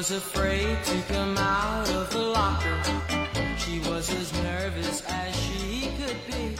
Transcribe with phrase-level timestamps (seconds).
[0.00, 2.74] was afraid to come out of the locker.
[3.58, 6.56] She was as nervous as she could be.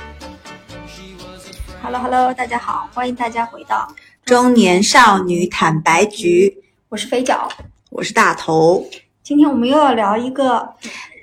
[0.87, 1.80] She was afraid.
[1.82, 3.88] Hello Hello，大家好，欢迎大家回到，
[4.26, 6.54] 中年少女坦白局，
[6.90, 7.49] 我是肥脚。
[7.88, 8.87] 我是大头，
[9.22, 10.68] 今天我们又要聊一个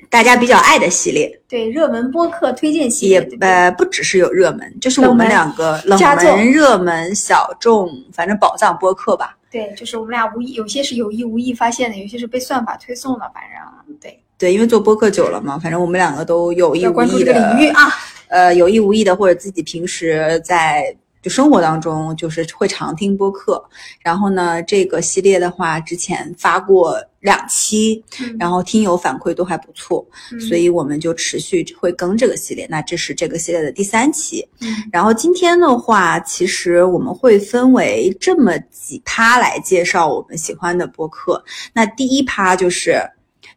[0.09, 3.47] 大家比较爱的系列，对热门播客推荐系也列，对不对？
[3.47, 9.36] 呃不只是有热门，就是我们门两个冷佳作门、热门、小众，反正宝藏播客吧。
[9.49, 17.89] 对，就是我们俩无意，有些是有意无意发现的，有些是被算法推送的，反正对，对，因为做播客久了嘛，反正我们两个都有意无要关注意的这个领域，啊。
[18.29, 20.93] 呃，有意无意的或者自己平时在
[21.27, 23.61] 就生活当中就是会常听播客。
[23.99, 32.65] 然后呢，这个系列的话，之前发过两期，嗯然后听友反馈都还不错，嗯所以我们就持续会更这个系列。
[32.69, 34.47] 那这是这个系列的第三期。
[34.61, 41.43] 嗯然后今天的话，其实我们会分为这么几趴来介绍我们喜欢的播客。
[41.73, 43.01] 那第一趴就是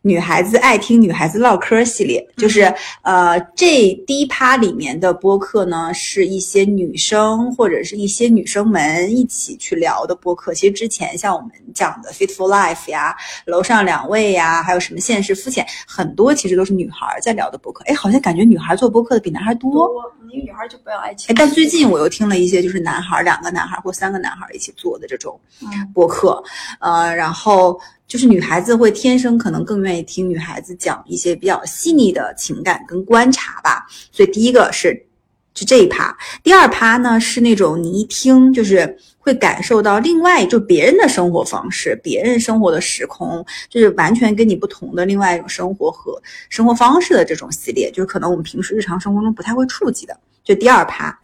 [0.03, 2.63] 女孩子爱听女孩子唠嗑系列，就是
[3.03, 10.55] 呃这第一趴里面的播客呢，是一些女生或者是一些女生们一起去聊的播客。
[10.55, 17.85] 其实之前像我们讲的 Fit for Life 呀、楼上两位呀，还有什么现实肤浅，很多其实都是女孩儿在聊的播客。
[17.85, 19.71] 哎，好像感觉女孩儿做播客的比男孩儿多。
[19.71, 19.91] 多，
[20.33, 21.35] 因为女孩就不要爱听哎，。
[21.39, 26.43] 但最近我又听了一些，就是男孩儿两个男孩儿或三个男孩儿一起做的这种嗯播客，
[26.81, 27.79] 呃，然后
[28.11, 33.87] 就是女孩子会天生可能更愿意听女孩子讲一些比较细腻的情感跟观察吧。
[34.11, 35.07] 所以第一个是
[35.55, 50.19] 是这一趴，第二趴呢是那种你一听就是会感受到另外就别人的生活方式，别人生活的时空，就是完全跟你不同的另外一种生活和生活方式的这种系列，就是可能我们平时日常生活中不太会触及的。
[50.43, 51.17] 就第二趴，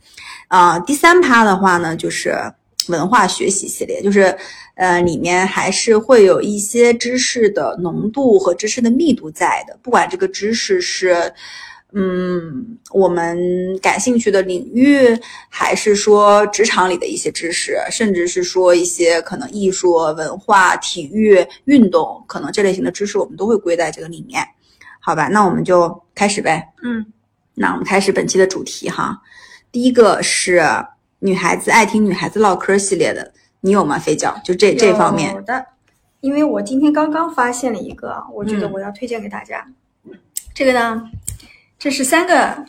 [0.46, 2.36] 啊、第三趴的话呢，就是
[2.88, 4.36] 文化学习系列，就是
[4.74, 11.32] 呃，里面还是会有一些知识的浓度和知识的密度在的，不管这个知识是。
[11.92, 13.38] 嗯，我们
[13.78, 15.16] 感兴趣的领域，
[15.48, 24.44] 还是说职场里的一些知识，甚至是说一些可能艺术、文化、体育、运动，可能这类型的知识，我们都会归在这个里面。
[25.00, 26.68] 好吧，那我们就开始呗。
[26.82, 27.06] 嗯，
[27.54, 29.18] 那我们开始本期的主题哈。
[29.72, 30.60] 第一个是
[31.26, 33.98] 女孩子爱听女孩子唠嗑系列的，你有吗？
[33.98, 35.40] 飞脚，就这这方面有。
[35.42, 35.66] 的，
[36.20, 39.66] 因为我今天刚刚发现了一个，我觉得嗯我要推荐给大家。
[40.54, 41.02] 这个呢，
[41.80, 42.64] 这是三个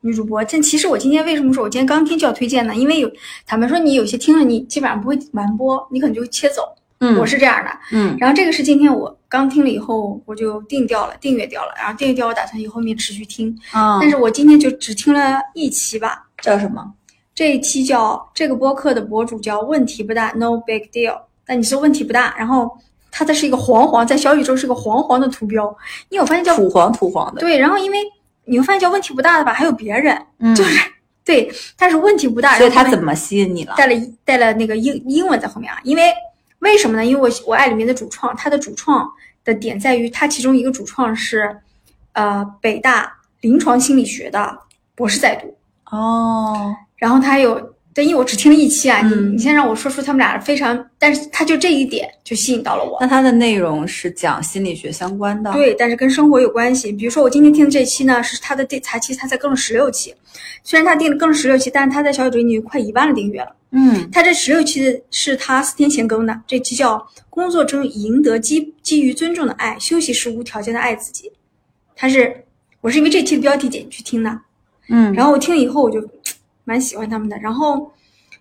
[0.00, 0.42] 女主播。
[0.44, 2.74] 但其实我今天为什么说我今天刚听就要推荐呢？
[2.74, 3.12] 因为有
[3.46, 6.62] 坦白说，你有些听了你基本上不会完播，你可能就会切走。
[7.00, 7.70] 嗯，我是这样的。
[7.92, 11.74] 嗯然后这个是今天我刚听了以后，我就定掉了，订阅掉了。
[11.76, 13.54] 然后订阅掉，我打算以后面持续听。
[13.72, 16.24] 啊，但是我今天就只听了一期吧。
[16.40, 16.94] 叫什么？
[17.38, 21.16] 这一期叫这个播客的博主叫问题不大，No big deal。
[21.46, 22.76] 但你说问题不大，然后
[23.12, 25.64] 它的是一个黄黄，在小宇宙是个黄黄的图标，
[26.08, 27.40] 因为我发现叫土黄土黄的。
[27.40, 27.98] 对，然后因为
[28.44, 30.90] 你会发现叫问题不大的吧，还有别人，嗯，就是
[31.24, 33.74] 对，但是问题不大，所以然后后面它怎么吸引你了？
[33.76, 36.12] 带了一带了那个英英文在后面啊，因为
[36.58, 37.06] 为什么呢？
[37.06, 39.08] 因为我我爱里面的主创，他的主创
[39.44, 41.56] 的点在于，他其中一个主创是
[42.14, 44.58] 呃北大临床心理学的
[44.96, 45.56] 博士在读，
[45.96, 47.54] 哦，然后他有，
[47.94, 52.98] 但，因为我只听了一期啊，嗯你你先让我说出他们俩非常，但是他就这一点就吸引到了我。
[53.00, 56.92] 那它的内容是讲心理学相关的。，对，但是跟生活有关系。
[56.92, 60.14] 比如说我今天听的这期呢，是他的第才期，他才更了十六期。
[60.62, 63.54] 虽然他订了更了十六期，但是他在小宇宙已经快一万的订阅了。
[63.70, 66.96] 嗯他这十六期的是他四天前更的，这期叫
[67.28, 71.28] 《工作中赢得基基于尊重的爱，休息时无条件的爱自己》。
[71.94, 72.44] 他是
[72.80, 74.38] 我是因为这期的标题点进去听的，
[74.88, 76.00] 嗯，然后我听了以后我就
[76.68, 77.38] 蛮喜欢他们的。
[77.38, 77.90] 然后，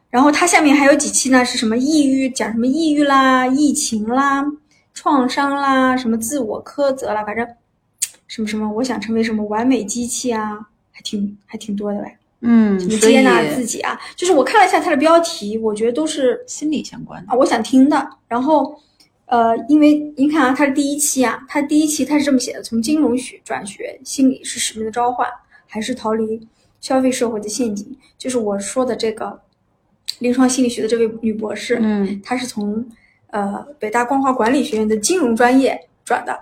[0.09, 4.45] 然后他下面还有几期呢，是什么抑郁，讲什么抑郁啦、疫情啦、
[4.93, 7.47] 创伤啦、什么自我苛责啦，反正
[8.27, 10.59] 什么什么，我想成为什么完美机器啊，
[10.91, 12.17] 还挺还挺多的呗。
[12.41, 17.31] 嗯，什么接纳自己啊，就是我看了一下它的标题，我觉得都是心理相关的。
[17.31, 18.09] 啊，我想听的。
[18.27, 18.79] 然后，
[19.25, 25.27] 呃，因为您看啊，它是第一期啊，它第一期它是这么写的：从金融学转学，心理是使命的召唤，
[25.65, 26.47] 还是逃离
[26.79, 27.85] 消费社会的陷阱？
[28.17, 29.39] 就是我说的这个
[30.19, 32.85] 临床心理学的这位女博士，嗯她是从
[33.31, 36.39] 呃北大光华管理学院的金融专业转的，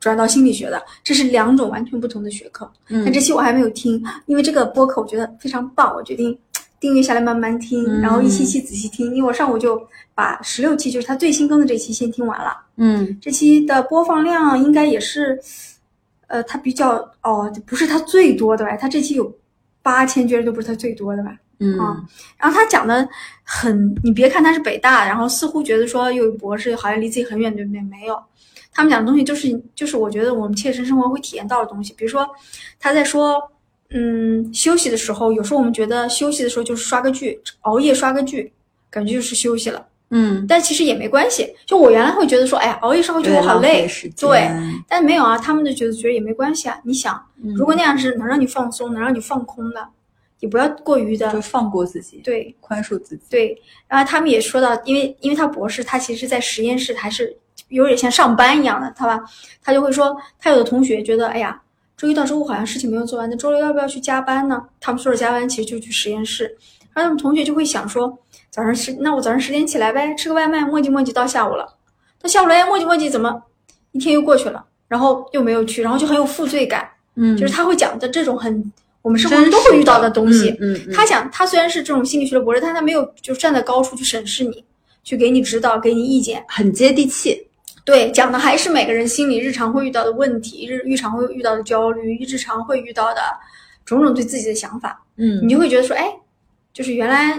[0.00, 2.70] 转到心理学的，这是两种完全不同的学科。
[2.88, 6.36] 但嗯这期我还没有听，因为这个播客我觉得非常棒，我决定
[6.80, 9.14] 订阅下来慢慢听，嗯然后一期期仔细听。
[9.14, 9.80] 因为我上午就
[10.14, 12.56] 把十六期，就是他最新更的这期先听完了。
[12.76, 15.38] 嗯这期的播放量应该也是，
[16.28, 18.76] 呃，它比较哦，不是它最多的吧？
[18.76, 19.30] 它这期有
[19.82, 21.36] 八千，居然都不是他最多的吧？
[21.60, 22.00] 嗯啊
[22.36, 23.08] 然后他讲的
[23.42, 27.80] 很，你别看他是北大，然后似乎觉得说有博士好像离自己很远，对不对？
[27.82, 28.16] 没有，
[28.72, 31.92] 他们讲的东西就是就是我觉得我们切身生活会体验到的东西。
[31.94, 32.24] 比如说
[32.78, 33.42] 他在说，
[33.90, 38.52] 嗯，休息的时候，有时候我们觉得休息的时候就是刷个剧，熬夜刷个剧，
[38.88, 41.54] 感觉就是休息了，嗯，但其实也没关系。
[41.66, 43.86] 就我原来会觉得说，哎呀，熬夜刷个剧对我好累，
[44.18, 44.50] 对，
[44.88, 46.78] 但没有啊，他们就觉得觉得也没关系啊。
[46.84, 49.86] 你想，嗯如果那样是能让你放松，能让你放空的，
[50.40, 52.54] 也不要过于的就放过自己，对。
[52.60, 53.22] 宽恕自己。
[53.28, 57.36] 对，然后他们也说到，因为因为他博士，他其实在实验室还是
[57.68, 59.22] 有点像上班一样的，他吧，
[59.62, 61.60] 他就会说，他有的同学觉得，哎呀，
[61.96, 64.62] 周一到周五好像事情没有做完，那周六要不要去加班呢？
[64.80, 66.44] 他们说的加班其实就去实验室，
[66.94, 68.18] 然后他们同学就会想说，
[68.50, 71.76] 早上十，那我早上十点起来呗，吃个外卖，磨叽磨叽到下午了，
[72.20, 73.42] 到下午了，哎，磨叽磨叽怎么
[73.92, 77.36] 一天又过去了，然后又没有去，然后就很有负罪感，嗯。
[77.36, 78.72] 就是他会讲的这种很
[79.02, 80.92] 我们生活中都会遇到的东西，嗯嗯嗯。
[80.92, 84.64] 他想，他虽然是这种心理学的博士，但他没有就站在高处去审视你，
[85.04, 86.44] 去给你指导，给你意见。
[86.48, 87.46] 很接地气。
[87.84, 93.20] 对，讲的还是每个人心里日常会遇到的问题，日日常会遇到的焦虑，日常会遇到的
[93.84, 95.40] 种种对自己的想法，嗯。
[95.42, 96.12] 你就会觉得说，哎，
[96.74, 97.38] 就是原来，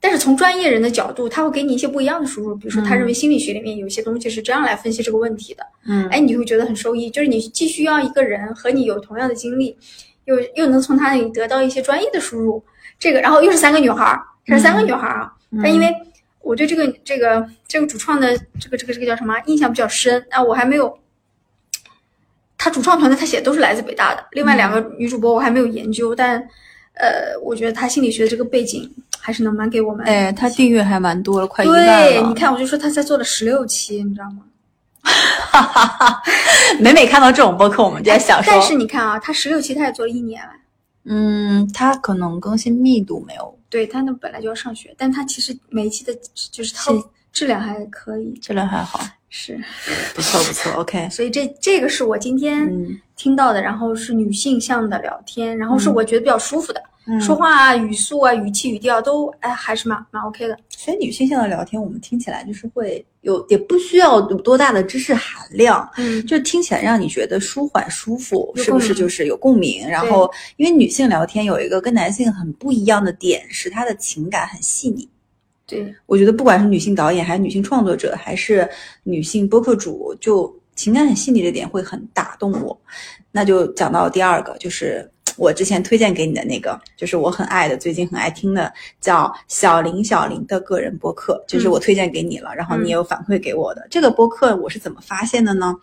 [0.00, 6.08] 但是从专业人的角度，他会给你一些不一样的输入，比如说他认为心理学里面有一些东西是这样来分析这个问题的，嗯。
[6.08, 9.76] 哎，你就会觉得很受益，就是你既需要一个人和你有同样的经历，
[10.24, 12.64] 又又能从他那里得到一些专业的输入，
[12.98, 15.32] 这个，然后又是三个女孩儿，这是三个女孩儿啊，
[15.62, 15.94] 但因为
[16.40, 20.98] 我对这个这个这个主创的这个这个这个叫什么印象比较深啊，我还没有。
[22.56, 26.46] 他主创团队他写的都是来自北大的，另外两个女主播我还没有研究，但
[26.94, 30.04] 呃，我觉得他心理学的这个背景还是能蛮给我们。
[30.06, 34.42] 哎，他订阅还蛮多了，快一万对，你看，我就说他才做了十六期，你知道吗？
[35.02, 36.22] 哈哈哈
[36.78, 40.52] 每每看到这种播客，我们就在想说，但是你看啊，他十六期他也做了一年了，
[41.04, 46.92] 嗯，他可能更新密度没有，对他那本来就要上学，但他其实每一期的就是他
[47.32, 49.58] 质量还可以，质量还好，是，
[50.14, 51.08] 不错不错， OK。
[51.08, 60.58] 所以这这个是我今天嗯听到的，然后是女性向的聊天，然后是我觉得比较舒服的，嗯说话啊、语速啊、语气语调都哎还是蛮蛮 OK 的。
[60.76, 69.86] 所以女性向的聊天，我们听起来就是会有，也不需要有多大的知识含量，嗯，就听起来让你觉得舒缓舒服，是不是就是有共鸣？
[69.86, 75.06] 然后，因为女性聊天有一个跟男性很不一样的点是，她的情感很细腻。
[75.70, 78.68] 对，我觉得不管是女性导演，还是女性创作者，还是
[79.04, 82.78] 女性播客主，就情感很细腻的点会很打动我。
[83.30, 93.86] 那就讲到第二个，就是我之前推荐给你的那个，就是我很爱的，最近很爱听的，叫小林小林的个人播客，就是我推荐给你了，然后你也有反馈给我的。
[93.88, 95.74] 这个播客我是怎么发现的呢？
[95.74, 95.80] 嗯，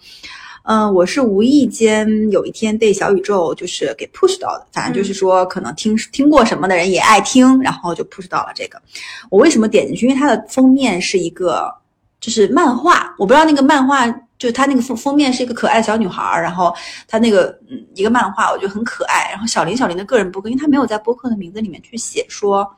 [0.93, 8.81] 我是无意间有一天被小宇宙就是给 push 到的，反正就是说可能听听过什么的人也爱听，然后就 push 到了这个。
[9.29, 10.07] 我为什么点进去？
[10.07, 11.73] 因为它的封面是一个
[12.19, 14.05] 就是漫画，我不知道那个漫画
[14.37, 16.75] 就它那个封封面是一个可爱的小女孩儿，然后
[17.07, 19.29] 它那个嗯一个漫画我觉得很可爱。
[19.31, 22.69] 然后小林小林的个人博客，因为他没有在播客的名字里面去写说。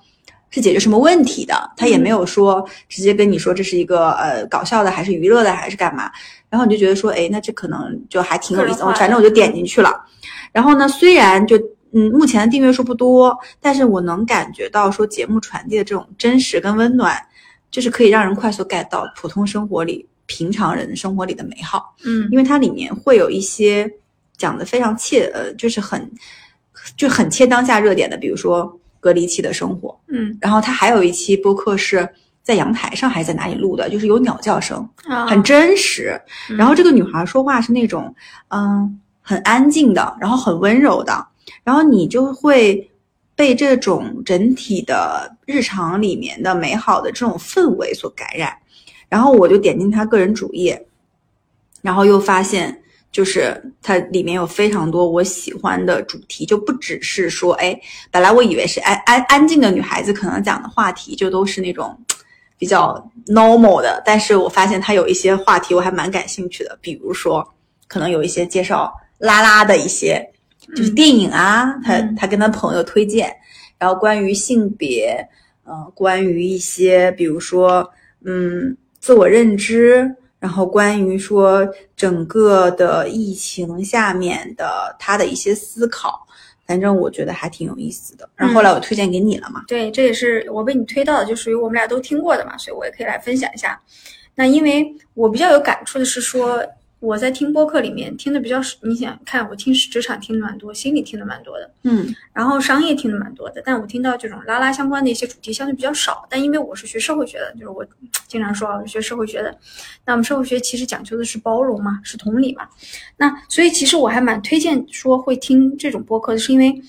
[0.51, 1.71] 是解决什么问题的？
[1.77, 6.09] 他也没有说直接跟你说这是一个呃搞笑的，还是娱乐的，还是干嘛？
[6.50, 8.84] 然后你就觉得说，哎，那这可能就还挺有意思。
[8.84, 10.04] 我反正我就点进去了。
[10.51, 11.56] 然后呢，虽然就
[11.92, 17.16] 嗯目前的订阅数不多，但是我能感觉到说节目传递的这种真实跟温暖，
[17.69, 21.96] 就是可以让人快速 get 到普通生活里平常人生活里的美好。
[22.03, 23.91] 嗯因为它里面会有一些
[24.38, 26.12] 讲的非常切呃，就是很
[26.98, 30.00] 就很切当下热点的，比如说隔离期的生活。
[30.08, 32.08] 嗯然后它还有一期播客是
[32.50, 36.20] 在阳台上还是在哪里录的，就是有鸟叫声，啊，很真实。
[36.50, 38.12] 嗯然后这个女孩说话是那种
[38.48, 41.27] 嗯很安静的，然后很温柔的，
[41.63, 42.89] 然后你就会
[43.36, 48.51] 被这种整体的日常里面的美好的这种氛围所感染。
[49.08, 50.88] 然后我就点进她个人主页，
[51.84, 52.82] 然后又发现。
[53.12, 57.75] 就是它里面有非常多我喜欢的主题，就不只是说，哎，
[58.12, 62.00] 本来我以为是安安安静的女孩子可能讲的话题就都是那种
[62.60, 62.94] 比较
[63.25, 67.44] normal 的，但是我发现他有一些话题我还蛮感兴趣的，比如说
[67.88, 70.24] 可能有一些介绍拉拉的一些
[70.75, 73.36] 就是电影啊，他嗯他跟他朋友推荐，
[73.80, 75.28] 然后关于性别，
[75.66, 77.89] 嗯、关于一些比如说
[78.24, 80.16] 嗯自我认知。
[80.42, 86.25] 然后关于说整个的疫情下面的他的一些思考，
[86.70, 88.30] 反正我觉得还挺有意思的。
[88.36, 93.82] 然后后来我推荐给你了嘛，对，这也是我被你推到的，就属于我们俩都听过的嘛，所以我也可以来分享一下。
[94.36, 96.64] 那因为我比较有感触的是说，
[97.00, 106.27] 我在听播客里面听的比较少，你想看我听职场听的蛮多，心理听的蛮多的，嗯然后商业听的蛮多的，但我听到这种拉拉相关的一些主题相对比较少。
[106.29, 107.86] 但因为我是学社会学的，就是我
[108.27, 109.58] 经常说啊，我是学社会学的，
[110.06, 112.68] 那我们社会学其实讲究的是包容嘛，是同理嘛。
[113.15, 116.82] 那所以其实我还蛮推荐说会听这种播客的，是因为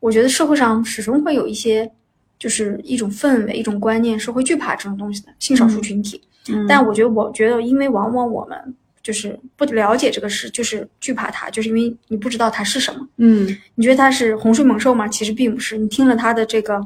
[0.00, 1.88] 我觉得社会上始终会有一些
[2.36, 6.20] 就是一种氛围、一种观念是会惧怕这种东西的性少数群体。
[6.48, 13.08] 嗯，但我觉得，我觉得，因为往往我们就是不了解这个事，就是惧怕它，就是因为你不知道它是什么。
[13.16, 15.08] 嗯你觉得它是洪水猛兽吗？
[15.08, 15.76] 其实并不是。
[15.76, 16.80] 你听了它的这个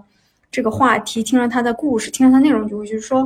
[0.51, 3.25] 这个话题，听了它的故事，听了它内容，就会就是说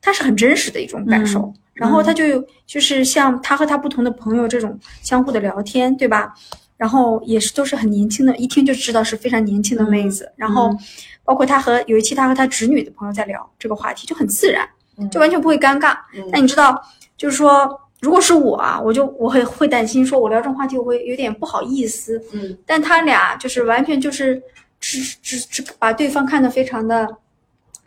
[0.00, 1.40] 它是很真实的一种感受。
[1.40, 6.34] 嗯然后他就就是像他和他不同的朋友这种相互的聊天，对吧？
[6.76, 10.28] 然后也是都是很年轻的，一听就知道是非常年轻的妹子。
[10.34, 10.76] 然后
[11.22, 14.68] 包括他和有一期他和他侄女的朋友在聊这个话题，就很自然，
[15.08, 15.96] 就完全不会尴尬。
[16.16, 16.82] 嗯但你知道，
[17.16, 22.22] 就是说，如果是我啊，我就我会会担心，说我聊这种话题，我会有点不好意思。
[22.32, 24.40] 嗯但他俩就是完全就是
[24.78, 27.08] 只只只把对方看得非常的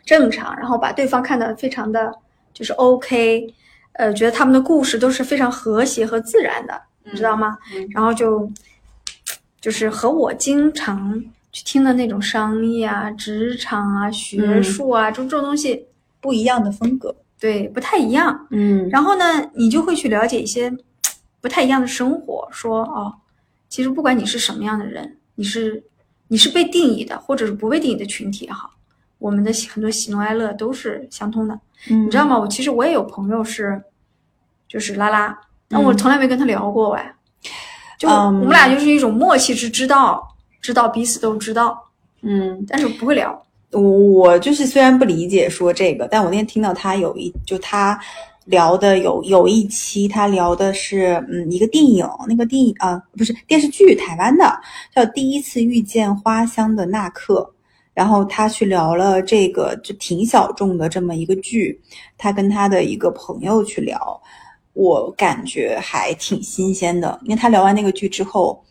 [0.04, 2.12] 正常，然后把对方看得非常的
[2.52, 3.46] 就是 OK，
[3.94, 7.56] 呃，觉得他们的故事都是非常和谐和自然的，你知道吗？
[7.74, 8.50] 嗯然后就
[9.60, 11.18] 就是和我经常
[11.52, 15.86] 去听的那种商业啊、职场啊、学嗯术啊，这、这种东西，
[16.20, 17.14] 不一样的风格。
[17.42, 18.46] 对，不太一样。
[18.50, 18.88] 嗯。
[18.88, 20.72] 然后呢，你就会去了解一些
[21.40, 23.12] 不太一样的生活，说哦，
[23.68, 25.82] 其实不管你是什么样的人，你是
[26.28, 28.70] 你是被定义的，或者是不被定义的群体也好，
[29.18, 31.58] 我们的喜很多喜怒哀乐都是相通的，
[31.90, 32.06] 嗯。
[32.06, 32.38] 你知道吗？
[32.38, 33.82] 我其实我也有朋友是，
[34.68, 37.12] 就是拉拉，但我从来没跟他聊过哎，
[37.98, 43.44] 就我嗯们俩就是一种默契，是知道知道彼此都知道，嗯，但是不会聊。
[43.72, 47.98] 我我就是虽然不理解说这个，但我那天听到他有一就他
[48.44, 54.44] 聊的有有一期他聊的是嗯一个电影，那个电影啊不是电视剧，台湾的
[54.94, 57.50] 叫《第一次遇见花香的那刻》，
[57.94, 61.80] 然后他去聊了这个就挺小众的这么一个剧，
[62.18, 64.20] 他跟他的一个朋友去聊，
[64.74, 68.62] 我感觉还挺新鲜的，因为他聊完那个剧之后，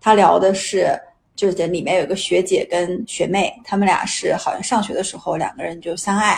[0.00, 0.98] 他聊的是。
[1.38, 6.36] 就是里面有一个学姐跟学妹，他们俩是好像上学的时候两个人就相爱，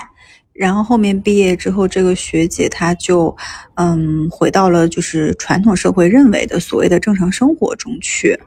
[0.52, 3.34] 然后后面毕业之后，这个学姐她就
[3.76, 8.38] 嗯回到了就是传统社会认为的所谓的正常生活中去，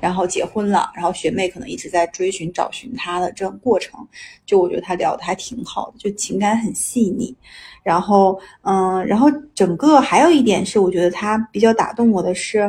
[0.00, 4.04] 然后结婚了，然后学妹可能一直在追寻找寻她的这种过程，
[4.44, 7.32] 就我觉得她聊的还挺好的，就情感很细腻，
[7.84, 12.68] 然后嗯，然后整个还有一点是我觉得她比较打动我的是。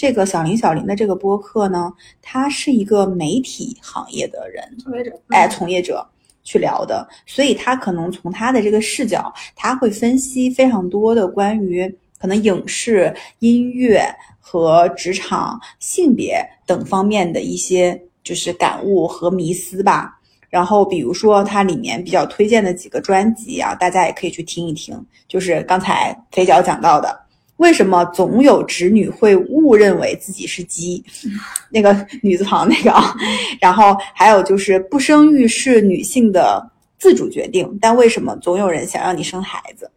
[0.00, 1.92] 这个小林小林的这个播客呢，
[2.22, 6.08] 他是一个媒体行业的人，从业者，哎，从业者
[6.42, 11.86] 去聊的，所以他可能从他的这个视角，他会分析非常多的关于
[12.18, 14.02] 可能影视、音乐
[14.38, 20.18] 和职场、性别等方面的一些就是感悟和迷思吧。
[20.48, 27.19] 然后比如说它里面比较推荐的几个专辑啊，大家也可以去听一听，就是刚才肥脚讲到的。
[27.60, 31.04] 为什么总有直女会误认为自己是鸡？
[31.70, 33.14] 那个女字旁那个啊，
[33.60, 36.66] 然后还有就是不生育是女性的
[36.98, 39.90] 自主决定，但为什么总有人想让你生孩子？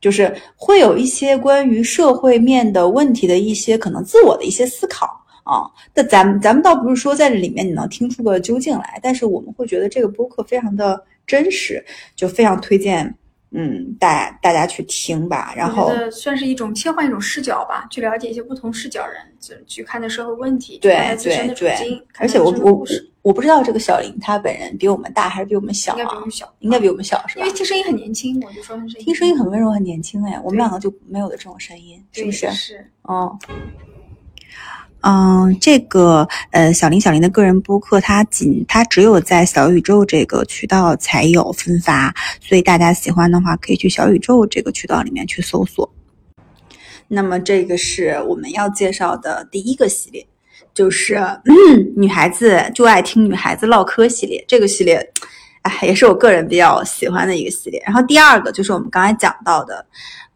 [0.00, 5.06] 就是会有一些关于社会面的问题的一些可能自我的一些思考
[5.44, 5.64] 啊。
[5.94, 11.82] 但咱们咱们倒不是说在这里面你能听出个究竟来，但是我们会觉得这个播客非常的真实，
[12.16, 13.14] 就非常推荐。
[13.56, 26.20] 嗯，大大家去听吧，然后算是一种切换一种视角吧，去了解一些不同视角人去去看待社会问题，对对对，，而且我我故事我不知道这个小林他本人比我们大还是比我们小啊应该比我？
[26.20, 27.56] 们小，应该比我们小是吧因为？
[27.56, 32.50] 听声音很年轻，我就说他声音听声音很温柔，很年轻哎，我们两个就没有的这种声音，是不是？
[32.50, 33.54] 是，哦，嗯，
[35.06, 45.92] 嗯这个呃，小林小林的个人播客，它仅它只有在小宇宙这个渠道才有分发，所以大家喜欢的话，可以去小宇宙这个渠道里面去搜索。
[47.06, 50.26] 那么这个是我们要介绍的第一个系列，
[50.72, 54.42] 就是、嗯、女孩子就爱听女孩子唠嗑系列。
[54.48, 55.06] 这个系列，
[55.62, 57.82] 哎，也是我个人比较喜欢的一个系列。
[57.84, 59.84] 然后第二个就是我们刚才讲到的，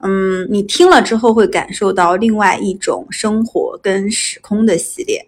[0.01, 5.21] 嗯，你听了之后会感受到另外一种生活跟时空的系列。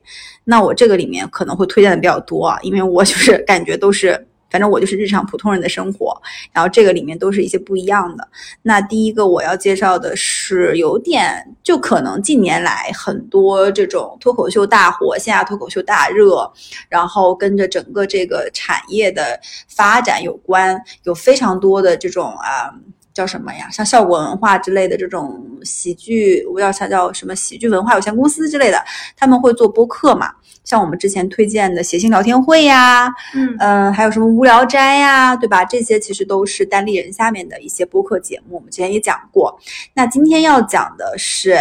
[0.45, 6.17] 那我这个里面可能会推荐的比较多啊，因为我就是感觉都是，反正我就是日常普通人的生活，
[6.53, 8.29] 然后这个里面都是一些不一样的。
[8.63, 16.51] 那第一个我要介绍的是有点，就可能近年来很多这种脱口秀大火，线下脱口秀大热，
[16.89, 22.73] 然后跟着整个这个产业的发展有关，有非常多的这种啊。
[23.13, 23.69] 叫什么呀？
[23.71, 28.83] 像效果文化之类的这种喜剧，我不知道它叫什么喜剧文化有限公司之类的，
[29.17, 30.33] 他们会做播客嘛？
[30.65, 35.65] 像我们之前推荐的谐星聊天会呀，嗯嗯，还有什么无聊斋呀，对吧？
[35.65, 39.59] 这些其实都是单立人下面的一些播客节目，我们之前也讲过。
[39.95, 41.59] 那今天要讲的是。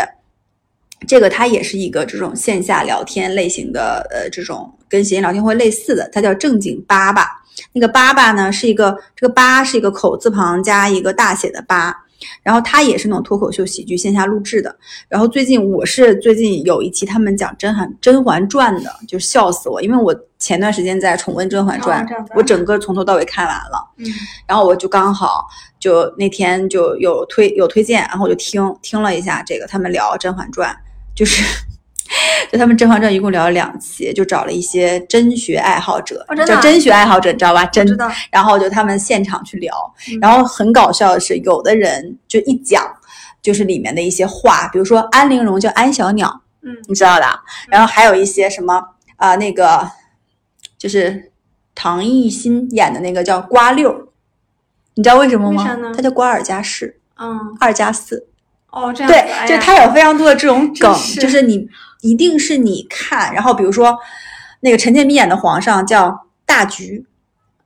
[1.08, 7.42] 这个它也是一个这种线下聊天类型的，呃，这种跟谐音聊天会类似的，它叫正经八吧。
[7.74, 11.96] 那个八八呢是一个，这个八是一个口字旁加一个大写的八，
[12.44, 14.76] 然后他也是那种脱口秀喜剧线下录制的。
[15.08, 23.90] 然后最近我是最近有一期他们讲《甄嬛甄嬛传》的，就笑死我，因为我前段时间在重温《甄嬛传我整个从头到尾看完了。
[23.98, 24.06] 嗯
[24.48, 25.46] 然后我就刚好
[25.80, 30.72] 就那天就有推有推荐，然后我就听听了一下这个他们聊《甄嬛传》，
[31.16, 31.44] 就是
[32.52, 37.66] 就他们《甄嬛传》一共聊了两期，就找了一些真学爱好者，哦真的啊叫真学爱好者，你知道吧？
[37.66, 39.74] 真知道然后就他们现场去聊，
[40.12, 42.86] 嗯然后很搞笑的是，有的人就一讲
[43.42, 47.26] 就是里面的一些话，比如说安陵容叫安小鸟，嗯你知道的，
[47.68, 48.84] 然后还有一些什么
[49.18, 49.90] 啊、那个
[50.78, 51.32] 就是
[51.76, 54.10] 唐艺昕演的那个叫瓜六，
[54.96, 55.78] 你知道为什么吗？
[55.94, 58.28] 他叫瓜尔佳氏，嗯二加四。
[58.72, 61.68] 哦这样对，哎就它有非常多的这种梗，是就是你
[62.02, 63.98] 一定是你看，然后比如说
[64.62, 67.06] 那个陈建斌演的皇上叫大橘，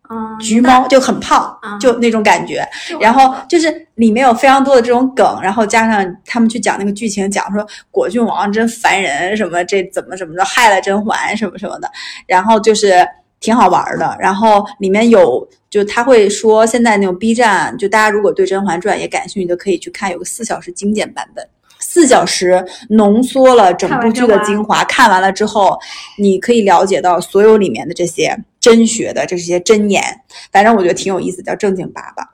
[0.10, 2.68] 嗯橘猫就很胖，嗯就那种感觉。
[3.00, 11.90] 然后就是里面有非常多的这种梗，然后加上他们去讲那个剧情，讲说果郡王真烦人，什么这怎么怎么着害了甄嬛什么什么的，
[12.28, 13.08] 然后就是
[13.40, 14.16] 挺好玩的。
[14.20, 21.48] 然后里面有就他会说现在那种 B 站，就大家如果对《甄嬛传》也感兴趣的，可以去看有个四小时精简版本。
[21.94, 25.78] 四小时浓缩了整部剧的精华，看完了之后，
[26.18, 30.04] 你可以了解到所有里面的这些真学的这些真言，
[30.52, 32.32] 反正我觉得挺有意思，叫正经八吧。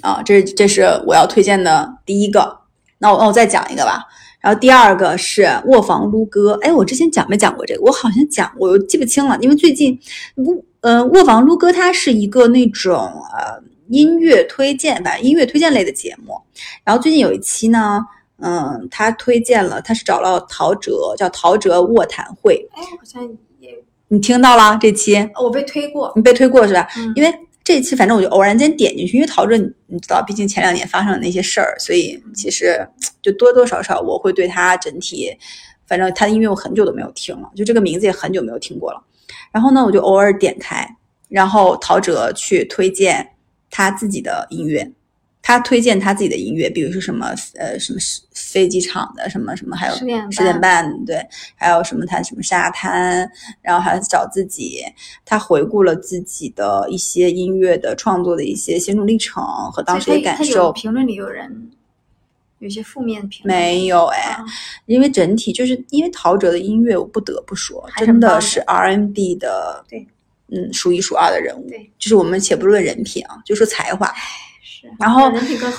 [0.00, 2.60] 啊，这是这是我要推荐的第一个。
[2.96, 4.04] 那我那我再讲一个吧。
[4.40, 7.82] 然后第二个是卧房撸歌，哎，我之前讲没讲过这个？
[7.82, 10.00] 我好像讲过，我记不清了，因为最近
[10.36, 16.40] 卧呃卧房撸歌它是一个那种呃音乐推荐，反正音乐推荐类的节目。
[16.84, 18.00] 然后最近有一期呢，
[18.42, 23.22] 嗯，他推荐了，他是找了陶喆，叫陶喆卧谈会，哎好像
[23.60, 23.78] 也
[24.08, 25.16] 你听到了这期？
[25.40, 26.88] 我被推过你被推过是吧？
[26.96, 27.32] 嗯因为
[27.64, 32.84] 这一期反正我就偶然间点进去，因为陶喆你你知道，毕竟前两年发生的那些事儿，所以其实
[33.22, 35.30] 就多多少少我会对他整体，
[35.86, 39.00] 反正他的音乐我很久都没有听了，就这个名字也很久没有听过了。
[39.52, 40.84] 然后呢，我就偶尔点开，
[41.28, 43.30] 然后陶喆去推荐
[43.70, 44.90] 他自己的音乐。
[45.42, 47.98] 他推荐他自己的音乐，比如说什么呃什么
[48.32, 51.20] 飞机场的什么什么，还有10点十点半对，
[51.56, 53.28] 还有什么他什么沙滩，
[53.60, 54.84] 然后还找自己，
[55.24, 60.70] 他回顾了自己的一些音乐的创作的一些心路历程和当时的感受。
[60.70, 61.70] 评论里有人
[62.60, 64.44] 有些负面评论没有哎，啊
[64.86, 70.06] 因为整体就是因为陶喆的音乐，我不得不说，真的是 R&B 的，对，
[70.52, 71.68] 嗯，数一数二的人物。
[71.68, 74.14] 对，就是我们且不论人品啊，就说才华。
[74.82, 75.30] 是，然后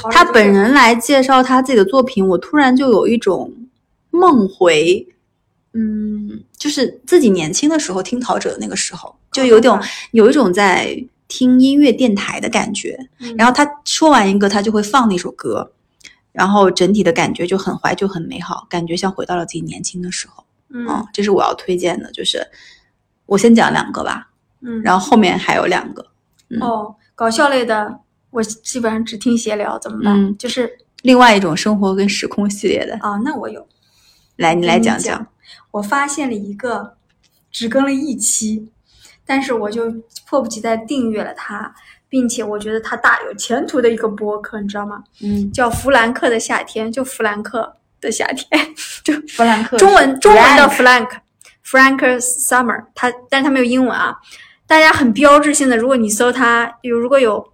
[0.10, 3.52] 他本人来介绍他自己的作品，我突然就有一种
[4.12, 5.06] 梦回，
[5.74, 12.98] 嗯，就是自己年轻的时候听陶喆的那个时候，就有一种、哦有一种在听音乐电台的感觉。
[13.20, 15.72] 嗯然后他说完一个，他就会放那首歌，
[16.32, 20.44] 然后整体的感觉就很怀旧、很美好，感觉像回到了自己年轻的时候。
[20.70, 22.46] 嗯嗯，这是我要推荐的，就是
[23.26, 24.30] 我先讲两个吧，
[24.62, 26.06] 嗯，然后后面还有两个。
[26.50, 28.00] 嗯哦，搞笑类的
[28.34, 30.14] 我基本上只听闲聊，怎么办？
[30.14, 33.68] 嗯就是另外一种生活跟时空系列的，啊，那我有，
[34.38, 35.28] 来你来讲跟讲讲。。
[35.72, 36.96] 我发现了一个
[37.52, 38.70] 只更了一期，
[39.26, 39.94] 但是我就
[40.28, 41.74] 迫不及待订阅了它，
[42.10, 45.04] 并且我觉得它大有前途的一个播客，你知道吗？
[45.22, 51.10] 嗯，叫弗兰克的夏天，就弗兰克的夏天，就弗兰克中文中文的 Frank
[51.66, 54.16] Frank，Frank Summer，他但是他没有英文啊。
[54.66, 57.53] 大家很标志性的，如果你搜他，有如果有，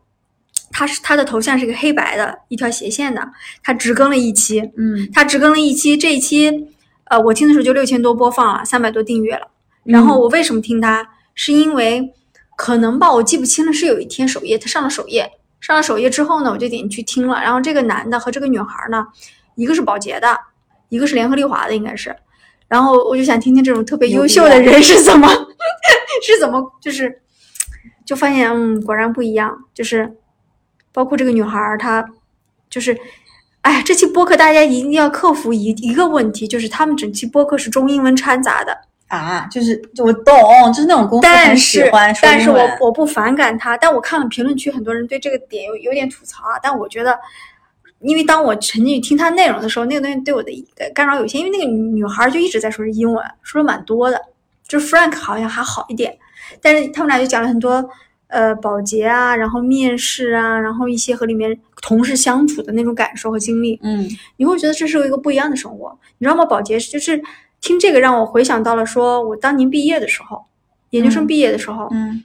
[0.71, 3.21] 他是他的头像是个黑白的一条斜线的，
[3.63, 6.67] 他只更了一期，嗯，他只更了一期，这一期，
[7.05, 9.47] 呃，我听的时候就六千多播放了，三百多订阅了。
[9.83, 11.07] 然嗯后我为什么听他？
[11.33, 12.13] 是因为
[12.57, 17.41] 可能吧，我记不清了，是有一天首页他上了首页，上了首页之后呢，我就点进去听了。
[17.41, 19.07] 然后这个男的和这个女孩呢，
[19.55, 20.37] 一个是保洁的，
[20.89, 22.15] 一个是联合利华的，应该是。
[22.67, 25.27] 然后我就想听听这种特别优秀的人是怎么
[26.21, 27.21] 是怎么就是，
[28.05, 30.17] 就发现嗯，果然不一样，就是
[30.99, 32.05] 包括这个女孩儿她
[32.69, 32.97] 就是。
[33.61, 38.75] 哎，这期播客大家一定要克服一一个问题，就是他们整期播客是中英文掺杂的，
[39.09, 40.33] 啊，就是我懂，
[40.73, 47.19] 就是那种公很喜是欢说但是我我不反感他，但我看了评论区很多人对这个点有有点吐槽啊，但我觉得。
[47.99, 51.41] 因为当我沉浸于听他内容的时候，那个东西对我的呃干扰有限。
[51.41, 54.19] 因为那个女孩就一直在说是英文，说的蛮多的。
[54.65, 56.17] 就是 Frank 好像还好一点，
[56.61, 57.87] 但是他们俩就讲了很多
[58.29, 63.79] 呃保洁啊，然后面试啊，然后一些和里面同事相处的那种感受和经历。
[63.83, 66.45] 嗯你会觉得这是一个不一样的生活，你知道吗？
[66.45, 67.21] 保洁就是
[67.61, 70.45] 听这个让我回想到了说我当年毕业的时候，
[70.91, 72.23] 研究生嗯毕业的时候，嗯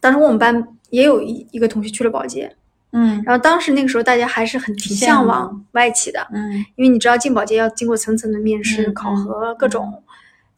[0.00, 2.54] 当时我们班也有一一个同学去了保洁，
[2.92, 10.02] 嗯然后当时那个时候大家还是很挺向往外企的，嗯，因为你知道进保洁要经过层层的面试、嗯考核，各种，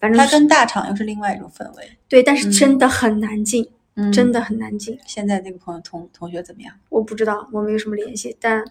[0.00, 1.84] 反正是它跟大厂又是另外一种氛围。
[2.08, 4.98] 对，但是嗯真的很难进，嗯真的很难进。
[5.06, 6.74] 现在那个朋友同同学怎么样？
[6.88, 8.64] 我不知道，我没有什么联系，但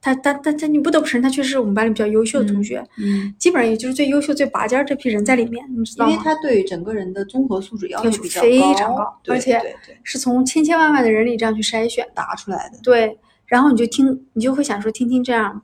[0.00, 6.12] 他他他他，你不得不承认，他确实是我们班里比较优秀的同学，嗯，基本上也就是最优秀、最拔尖儿这批人在里面，你知因道吗？
[6.12, 9.58] 因为他对整个人的综合素质要要求求比较非常高而且
[10.02, 12.12] 是从千千万万的人里这样去筛选的。
[12.14, 12.78] 答出来的。
[12.82, 15.62] 对，然后你就听，你就会想说，听听这样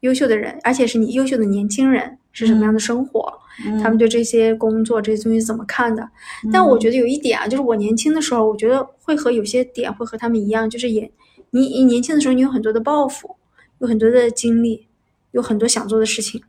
[0.00, 3.32] 优秀的人，而且是你优秀的年轻人是什么样的生活，
[3.80, 6.06] 他们对这些工作这些东西怎么看的。
[6.52, 11.10] 但我觉得有一点啊，就是我年轻的时候，我觉得会和有些点会和他们一样，就是也
[11.50, 13.36] 你你年轻的时候，你有很多的抱负，
[13.78, 14.86] 有很多的经历，
[15.30, 16.42] 有很多想做的事情，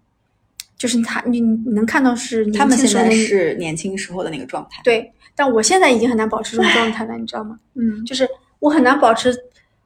[0.76, 4.82] 就是他你你能看到是他们现在是年轻时候的那个状态。
[4.84, 7.60] 对，但我现在已经很难保持这种状态了，你知道吗？
[7.76, 9.32] 嗯就是我很难保持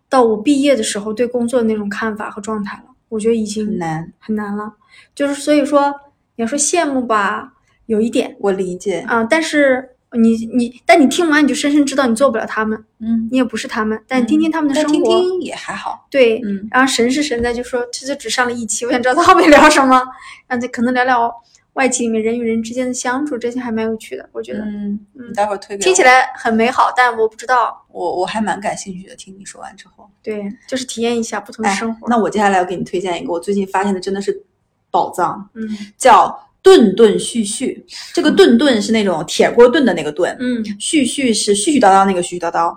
[0.08, 2.89] 到我毕业的时候对工作的那种看法和状态了。
[3.10, 4.74] 我觉得已经很难，很难了。
[5.14, 5.94] 就是所以说，
[6.36, 7.54] 你要说羡慕吧，
[7.88, 9.00] 有一点我理解。
[9.08, 14.02] 啊、但是你你，但你听完你就深深知道你做不了他们，嗯，你也不是他们。
[14.08, 16.08] 但你听听他们的但生活，听听也还好。
[16.10, 20.02] 对，嗯然后神是神在，就说这就只上了一期，我想知道他后面 聊什么，
[20.48, 21.32] 然后再可能聊聊
[21.80, 24.60] 外企里面人与人之间的相处，这些还蛮有趣的，我觉得。
[24.60, 29.16] 嗯，嗯你待会儿推给我听起，来很美好，但我不知道，我我还蛮感兴趣的。
[29.16, 34.44] 听你说完之后，对，就是体验一下不同的哎生活。，那我接下来要给你推荐一个我最近发现的真的是
[34.92, 35.66] 宝藏，嗯
[35.98, 37.86] 叫顿顿续续。
[38.14, 42.76] 这个顿顿是那种铁锅炖的那个顿，嗯续续是絮絮叨叨那个絮絮叨叨。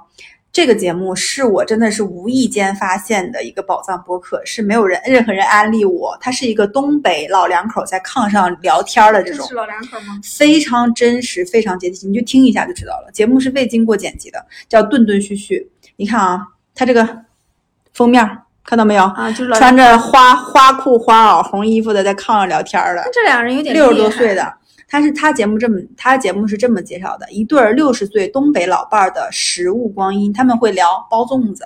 [0.52, 6.14] 这个节目是我真的是无意间发现的一个宝藏播客，是没有人任何人安利我。
[6.20, 10.20] 它是一个东北老两口在炕上聊天的这种这是，老两口吗？
[10.22, 13.10] 非常真实，非常接地气，你就听一下就知道了。
[13.12, 15.70] 节目是未经过剪辑的，叫顿顿续续。
[15.96, 17.08] 你看啊，它这个
[17.94, 19.04] 封面看到没有？
[19.04, 19.74] 啊，就是老穿。
[19.74, 23.02] 着花花裤、花袄、红衣服的在炕上聊天儿的。
[23.10, 24.54] 这两人有点六十多岁，的，
[24.92, 31.64] 他是他节目这么，他节目是这么介绍的：一对儿六十岁东北老伴儿的食物光阴，他们会聊包粽子，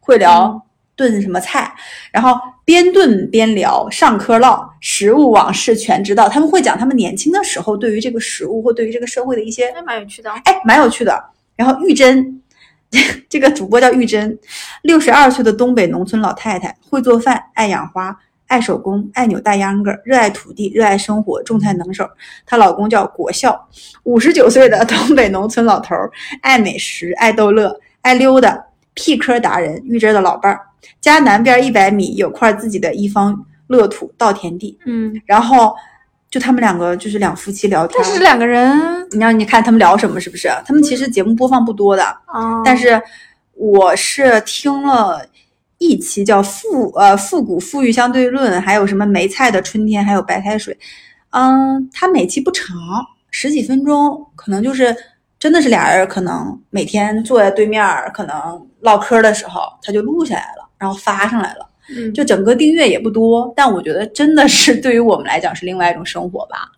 [0.00, 0.66] 会嗯聊
[0.96, 1.70] 炖什么菜，
[2.10, 6.30] 然后边炖边聊，上课唠，食物往事全知道。
[6.30, 10.40] 他们会讲他们年轻的时候对于这个食物或对于这个社会的一些还蛮有趣的啊。
[10.46, 11.22] 哎，蛮有趣的。
[11.56, 12.40] 然后玉珍，
[13.28, 14.38] 这个主播叫玉珍，
[14.80, 22.08] 六十二岁的东北农村老太太，会做饭，爱养花，爱手工，爱扭大秧歌，热爱土地，热爱生活，种菜能手。
[22.44, 23.68] 她老公叫国孝，
[24.04, 26.10] 五十九岁的东北农村老头儿，
[26.42, 30.60] 爱美食，爱逗乐，爱溜达，屁科达人，玉珍的老伴儿。
[31.00, 35.74] 家南边一百米有块自己的一方乐土稻田地，嗯，然后
[36.30, 38.02] 就他们两个就是两夫妻聊天儿。
[38.02, 38.78] 但是这两个人
[39.10, 40.48] 你让你看他们聊什么，是不是？
[40.64, 43.02] 他们其实节目播放不多的，啊，但是
[43.54, 45.26] 我是听了
[45.78, 50.76] 一期叫复呃复古富裕相对论，还有什么梅菜的春天，还有白开水。
[51.30, 52.76] 嗯，它每期不长，
[53.30, 54.96] 十几分钟，可能就是
[55.38, 57.84] 真的是俩人可能每天坐在对面，
[58.14, 61.68] 可能唠嗑的时候他就录下来了，然后发上来了。
[61.88, 66.72] 嗯就整个订阅也不多，但我觉得真的是 对于我们来讲是另外一种生活吧。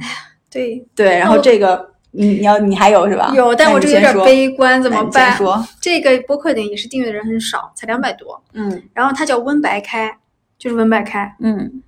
[0.00, 0.12] 哎呀
[0.50, 3.32] 对对，然后这个你你要你还有是吧？
[3.34, 5.36] 有，但我这个有点悲观，怎么办？
[5.36, 8.42] 说，这个播客点也是订阅的人很少，才两百多。
[8.52, 10.18] 嗯然后他叫温白开，
[10.58, 11.34] 就是温白开。
[11.40, 11.82] 嗯，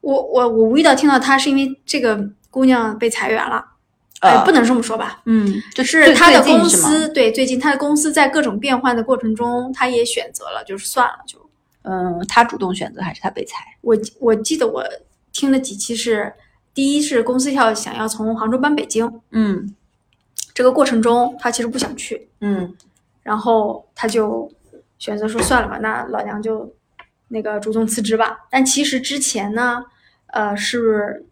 [0.00, 3.64] 我我我无意到听到他是因为这个姑娘被裁员了，
[4.20, 5.20] 哎，呃不能这么说吧？
[5.24, 11.38] 嗯，就是他的公司，对，最近他的公司在各种变换的过程中，他也选择了，就是算了，就
[11.82, 13.64] 嗯，他主动选择还是他被裁？
[13.80, 14.84] 我我记得我
[15.32, 16.32] 听了几期是，
[16.74, 19.74] 第一是公司要想要从杭州搬北京，嗯。
[20.52, 22.76] 这个过程中他其实不想去，嗯。
[23.22, 24.50] 然后他就
[24.98, 26.72] 选择说算了吧，那老娘就
[27.28, 28.46] 那个主动辞职吧。
[28.50, 29.84] 但其实之前呢，
[30.26, 31.24] 呃，是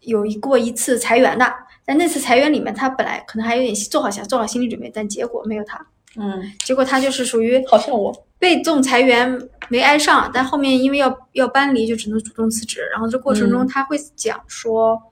[0.00, 1.50] 有一过一次裁员的，
[1.84, 12.82] 但那次裁员里面，他本来可能还有点做好想做好心理准备，但结果没有他，嗯，结果他就是属于好像我，被仲裁员没挨上，但后面因为要要搬离，就只能主动辞职。
[12.92, 15.02] 然后这过程中嗯他会讲说，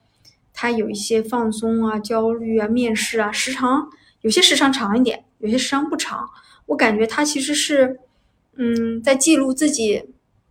[0.52, 3.88] 他有一些放松啊、焦虑啊、面试啊，时长
[4.20, 6.28] 有些时长长一点，有些时长不长。
[6.66, 8.00] 我感觉他其实是，
[8.56, 10.04] 嗯，在记录自己，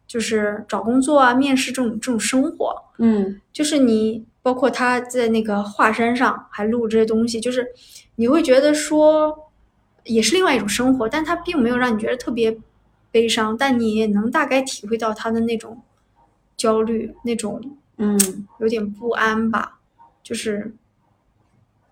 [0.06, 2.76] 就是找工作啊、面试这种这种生活。
[3.00, 7.68] 嗯就是你包括他在那个华山上还录这些东西，就是
[8.16, 9.36] 你会觉得说
[10.04, 12.58] 也是另外一种生活，但他并没有让你觉得特别
[13.12, 15.82] 悲伤，但你也能大概体会到他的那种
[16.58, 17.62] 焦虑，那种
[17.98, 19.80] 嗯有点不安吧，
[20.22, 20.74] 就是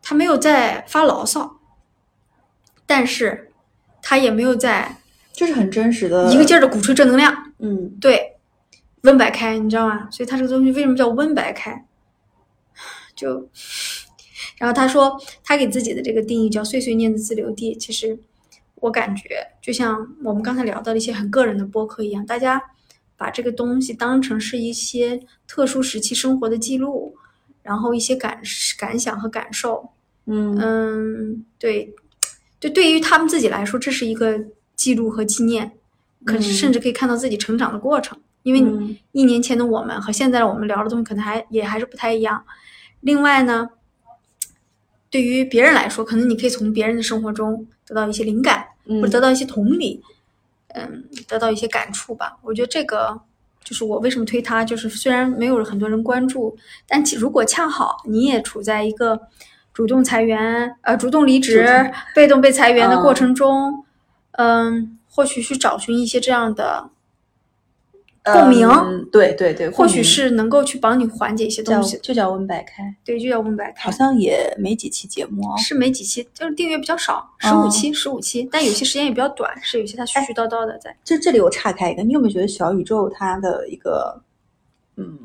[0.02, 1.58] 他没有在发牢骚，
[2.86, 3.52] 但是
[4.02, 4.97] 他也没有在
[5.32, 7.54] 就是很真实的一个劲儿的鼓吹正能量。
[7.60, 8.38] 嗯对，
[9.02, 10.08] 温白开，你知道吗？
[10.12, 11.86] 所以他这个东西为什么叫温白开？
[13.15, 13.47] 就，
[14.62, 17.74] 然后他说他给自己的这个定义叫“碎碎念的自留地”。
[17.82, 18.19] 其实
[18.76, 22.62] 我感觉就像我们刚才聊到的一些很个人的播客一样，大家
[23.17, 27.15] 把这个东西当成是一些特殊时期生活的记录，
[27.63, 28.39] 然后一些感
[28.78, 29.89] 感想和感受。
[30.28, 31.91] 嗯嗯，对，
[32.60, 34.39] 对，对于他们自己来说，这是一个
[34.76, 35.71] 记录和纪念，
[36.24, 38.15] 可嗯是甚至可以看到自己成长的过程。
[38.43, 42.43] 因为一年前的我们和现在的我们聊的东西可能还也还是不太一样。
[43.00, 43.67] 另外呢，
[45.12, 50.02] 对于别人来说，可能你可以从别人的生活中得到一些灵感，或者得到一些同理，
[50.69, 52.38] 嗯，得到一些感触吧。
[52.41, 53.21] 我觉得这个
[53.63, 59.19] 就是我为什么推它，就是虽然没有很多人关注，但其如果恰好你也处在一个
[59.74, 61.67] 主动裁员、呃主动离职、
[62.15, 63.84] 被动被裁员的过程中，
[64.32, 66.89] 嗯，或许去找寻一些这样的
[68.23, 71.97] 共鸣，嗯对对对，或许是能够去帮你缓解一些东西。
[72.03, 73.91] 就叫温白开，对，就叫温白开好。
[73.91, 75.57] 像也没几期节目哦。
[75.57, 80.95] 是没几期，就是订阅比较少，十五期，十五期，但有些时间也比较短，是有些它絮絮叨叨的在。
[81.03, 84.21] 就这里我岔开一个，你有没有觉得小宇宙它的一个
[84.97, 85.17] 嗯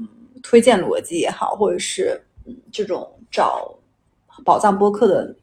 [0.42, 3.74] 推荐逻辑也好，或者是嗯这种找
[4.42, 5.36] 宝藏播客的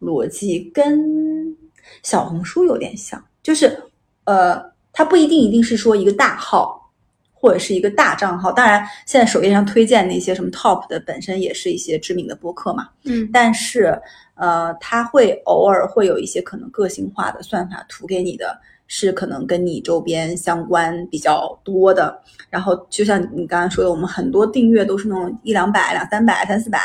[0.00, 1.56] 逻辑跟
[2.04, 3.82] 小红书有点像，就是
[4.26, 6.79] 呃，它不一定一定是说一个大号。
[7.40, 12.88] 或者是一个大账号，当然，现在首页上推荐那些什么 top 的，本身也是一些知名的播客嘛。
[13.04, 13.98] 嗯但是
[14.34, 22.20] 呃，它会偶尔会有一些可能个性化的算法图给你的，是可能跟你周边相关比较多的。
[22.50, 26.78] 然后就像你刚刚说的，我们很多订阅都是那种一两百、两三百、三四百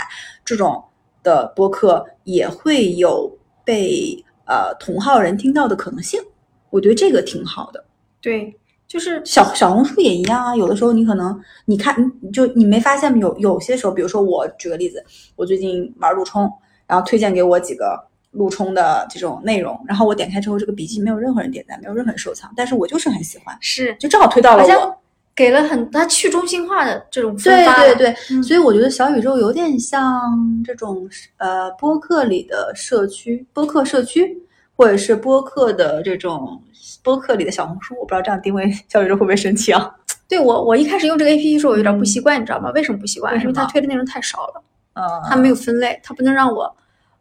[0.43, 0.81] 这种
[1.23, 3.29] 的播客，也会有
[3.63, 6.21] 被呃同号人听到的可能性。
[6.69, 7.83] 我觉得这个挺好的。
[8.21, 8.53] 对，
[8.87, 13.17] 就是小小红书也一样啊，有的时候你可能你看，你就你没发现吗？
[13.19, 15.03] 有有些时候，比如说我举个例子，
[15.35, 16.51] 我最近玩陆冲，
[16.87, 17.99] 然后推荐给我几个
[18.31, 24.95] 陆冲的这种内容，然后我点开之后，这个笔记没有任何人点赞，没有任何人收藏，但是我就是很喜欢，是就正好推到了我好像。
[25.35, 30.31] 给了很它去中心化的这种分对发，对对，嗯所以我觉得小宇宙有点像
[30.63, 34.41] 这种呃播客里的社区，播客社区，
[34.75, 36.61] 或者是播客的这种
[37.03, 37.95] 播客里的小红书。
[37.99, 39.95] 我不知道这样定位小宇宙会不会生气啊？
[40.27, 42.71] 对我我一开始用这个 A P P 时候，我有点不嗯习惯，你知道吗？
[42.73, 43.39] 为什么不习惯？
[43.39, 46.75] 因为它推的内容太少了，嗯，它没有分类，它不能让我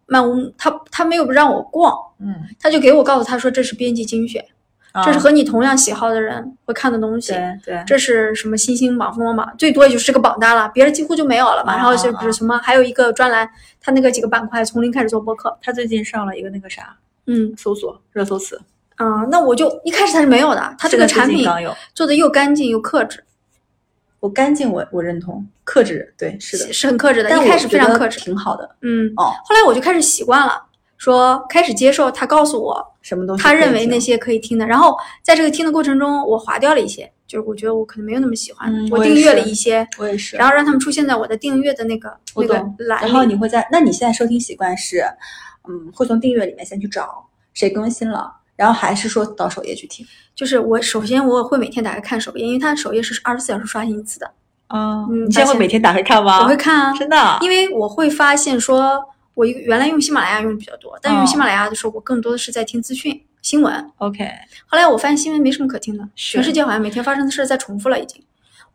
[0.06, 4.42] 漫无，它它没有让我逛，嗯，它就给我告诉他说这是编辑精选，
[5.04, 7.34] 这是啊和你同样喜好的人会看的东西。
[7.86, 11.74] 这是什么新星榜、锋芒榜，最多也就是这个榜单了，别的几乎就没有了嘛。
[11.74, 13.46] 啊然后就啊是什么，还有一个专栏，
[13.82, 18.60] 它那个几个板块从零开始做播客，他最近上了一个那个啥嗯搜索热搜词，
[18.96, 21.48] 啊、那我就一开始它是没有的，它这个产品。
[21.94, 23.22] 做的又干净又克制，
[24.20, 29.12] 我干净我我认同，克制对是的，是很克制的，但一开始非常克制，挺好的嗯。
[29.16, 29.32] 哦。
[29.44, 30.62] 后来我就开始习惯了，
[30.96, 43.06] 说开始接受他告诉我什么东西他认为那些可以听的，然后在这个听的过程中，我划掉了一些，就是我觉得我可能没有那么喜欢，嗯我订阅了一些，我也是，然后让他们出现在我的订阅的那个那个栏里。
[43.06, 45.04] 然后你会在，那你现在收听习惯是，
[45.68, 54.30] 嗯，会从订阅里面先去找谁更新了，然后还是说到首页去听就是我首先我会每天打开看首页，因为它首页是二十四小时刷新一次的，
[54.66, 56.40] 啊嗯你现在会每天打开看吗？
[56.40, 59.02] 我会看啊，真的啊，因为我会发现说，
[59.34, 63.90] 我一个原来用喜马拉雅用的比较多，但用哦喜马拉雅的时候，我更多的是在听资讯新闻。
[63.98, 64.28] OK，
[64.66, 68.22] 后来我发现新闻没什么可听的，全世界好像每天发生的事在重复了，已经，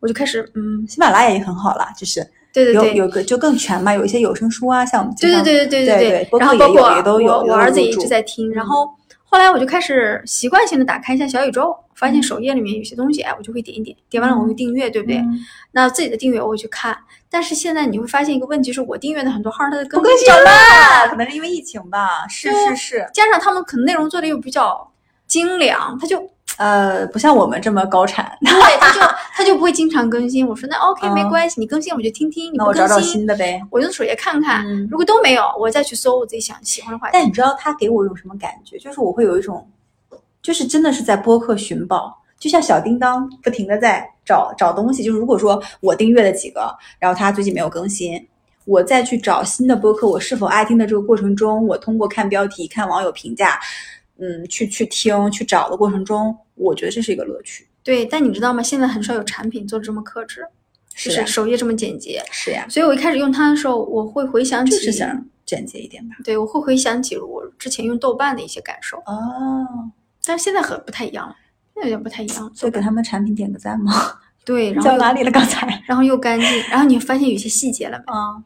[0.00, 8.66] 我就开始嗯，喜马拉雅也很好啦，就是有对对对，有个就更全嘛，有一些有声书啊，像我们对对对对对对对然后包括也都有我我儿子也一直在听，然嗯。
[8.66, 8.90] 后
[9.32, 15.18] 后来我就开始习惯性的打开一下小宇宙，发现首页里面有些东西，哎，我就会点一点，点完了我会订阅，对不对？
[15.18, 15.38] 嗯。
[15.70, 16.98] 那自己的订阅我会去看，
[17.30, 24.90] 但是现在你会发现一个问题，是我订阅的很多号它的更新新比较慢，可能是因为疫情吧，是是是，加上他们可能内容做的又比较
[25.28, 26.28] 精良，他就
[26.60, 30.46] 呃，不像我们这么高产，对，他就他他就不会经常更新。
[30.46, 33.58] 我说那 OK 嗯没关系，你更新我就听听，你不那我找找新新的呗。
[33.70, 37.12] 我用首页看看，嗯如果都没有，我再去搜我自己想喜欢的话题。
[37.14, 38.76] 但你知道他给我一种什么感觉？
[38.78, 39.66] 就是我会有一种，
[40.42, 45.02] 就是真的是在播客寻宝，就像小叮当不停的在找找东西。
[45.02, 48.22] 就是如果说我订阅了几个，然后他最近没有更新，
[48.66, 53.58] 我再去找新的播客，我是否爱听的这个过程中，我通过看标题、看网友评价，
[54.18, 57.66] 嗯，去去听、去找的过程中，我觉得这是一个乐趣。
[57.82, 58.62] 对，但你知道吗？
[58.62, 60.46] 现在很少有产品做的这么克制，
[60.94, 62.22] 就是首页这么简洁。
[62.30, 66.14] 是呀，所以我一开始用它的时候，我会回想起，就是想简洁一点吧。
[66.22, 69.90] 对我会回想起我之前用豆瓣的一些感受，哦，
[70.24, 71.34] 但是现在很不太一样了，
[71.74, 72.52] 现在有点不太一样了。
[72.54, 73.92] 所以给他们产品点个赞吗？
[74.44, 75.30] 对，然后又讲哪里了？
[75.30, 78.12] 刚才然后又干净，然后你发现有些细节了没？
[78.12, 78.42] 啊，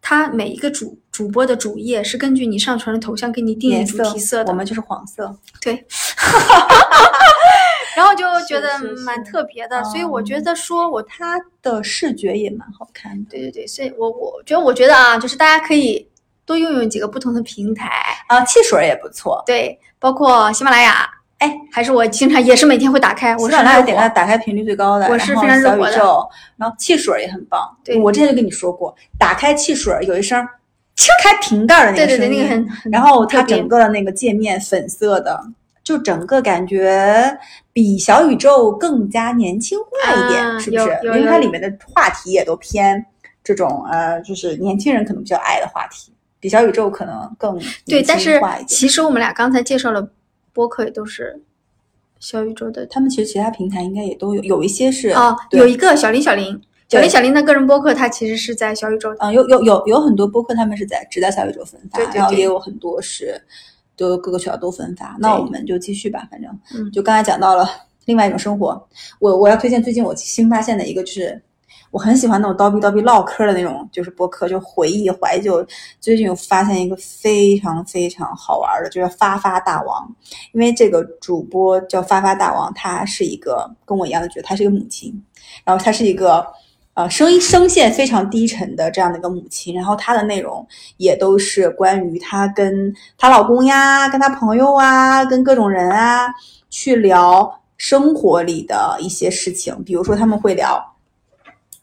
[0.00, 5.36] 它每一个主主播的主页是根据你上传的头像给你定义主题色的，我们就是黄色。
[5.60, 5.84] 对。
[7.96, 8.68] 然后就觉得
[9.04, 13.30] 蛮特别的，所以嗯我觉得说我它的视觉也蛮好看的。
[13.30, 16.08] 对对对，所以我我觉得我觉得啊，就是大家可以
[16.46, 17.90] 多用用几个不同的平台，
[18.28, 19.42] 啊，汽水也不错。
[19.44, 25.96] 对，包括喜马拉雅，哎，还是我经常也是每天会打开，我是喜马拉雅打开频率最高的，我是非常热火的
[26.56, 27.60] 然后汽水也很棒。
[27.84, 30.46] 对我之前就跟你说过，打开汽水有一声
[31.22, 35.42] 开瓶盖的那对对对，个声音，那个很很然后它整个的那个界面粉色的，
[35.90, 37.36] 就整个感觉
[37.72, 41.00] 比小宇宙更加年轻化一点，啊是不是？
[41.02, 43.04] 因为它里面的话题也都偏
[43.42, 48.68] 这种呃，就是年轻人可能比较爱的话题，比小宇宙可能更对，年但是轻化一点。
[48.68, 50.08] 其实我们俩刚才介绍了
[50.52, 51.42] 播客也都是
[52.20, 56.56] 小宇宙的他们其实其他平台应该也都有，有一些是哦，对有一个小林小林，
[56.88, 63.42] 小林小林的个人播客，他其实是在小宇宙嗯，有有有有很多播客他们是在只在小宇宙分发，对对然后也有很多是
[64.08, 65.16] 都各个学校都分发。
[65.18, 67.68] 那我们就继续吧，反正嗯就刚才讲到了
[68.04, 71.42] 另外一种生活，我我要推荐最近我新发现的一个就是。
[71.92, 75.66] 我很喜欢那种叨逼叨逼唠嗑的那种，就是播客，就回忆怀旧。
[75.98, 80.08] 最近有发现一个非常非常好玩的，就是发发大王。
[80.52, 85.12] 因为这个主播叫发发大王，他是一个跟我一样的角色，他是一个母亲，
[85.64, 86.46] 然后他是一个
[87.00, 90.66] 呃声音声线非常低沉的这样的一个母亲，然后她的内容
[90.98, 96.26] 也都是关于她跟她老公呀、跟她朋友啊、跟各种人啊
[96.68, 100.94] 去聊生活里的一些事情，比如说他们会聊，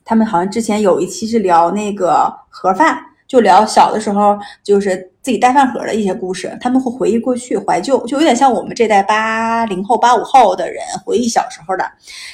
[0.05, 3.03] 他们好像之前有一期是聊那个盒饭。
[3.27, 11.83] 就聊小的时候，就是自己带饭盒的一些故事，他们会回忆过去，怀旧，就有点像我们这代八零后、八五后的人回忆小时候的。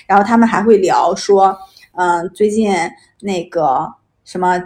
[0.05, 1.57] 然后他们还会聊说，
[1.95, 2.73] 嗯、最近
[3.21, 3.93] 那个
[4.25, 4.62] 什么，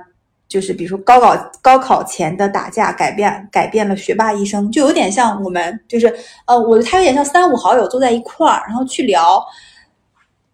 [0.48, 6.14] 就是比如说高考高考前的打架改变改变了学霸一生，就有点像我们就是
[6.46, 9.44] 呃，我他有点像三五好友坐在一块儿，然后去聊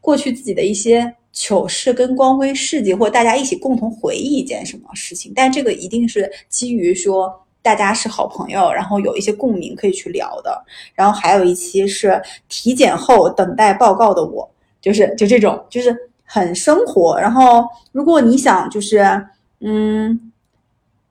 [0.01, 5.31] 过去自己的一些糗事跟光辉事迹，或大家一起共同回忆一件什么事情。
[5.35, 7.31] 但这个一定是基于说
[7.61, 10.63] 大家是好朋友，然后有一些共鸣可以去聊的。
[10.93, 14.49] 然后还有一期是体检后等待报告的我，
[14.81, 15.95] 就是就这种，就是
[16.33, 17.19] 很生活。
[17.21, 19.27] 然后如果你想就是
[19.59, 20.31] 嗯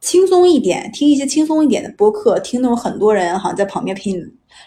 [0.01, 4.21] 轻松一点，听一些轻松一点的播客，听那种很多人好像在旁边陪你